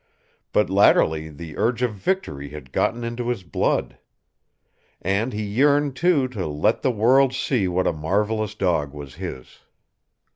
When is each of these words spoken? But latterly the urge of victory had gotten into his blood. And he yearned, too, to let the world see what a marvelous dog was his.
But 0.51 0.67
latterly 0.67 1.29
the 1.29 1.55
urge 1.59 1.83
of 1.83 1.93
victory 1.93 2.49
had 2.49 2.71
gotten 2.71 3.03
into 3.03 3.29
his 3.29 3.43
blood. 3.43 3.99
And 4.99 5.31
he 5.31 5.43
yearned, 5.43 5.95
too, 5.95 6.27
to 6.29 6.47
let 6.47 6.81
the 6.81 6.89
world 6.89 7.35
see 7.35 7.67
what 7.67 7.85
a 7.85 7.93
marvelous 7.93 8.55
dog 8.55 8.93
was 8.95 9.13
his. 9.21 9.59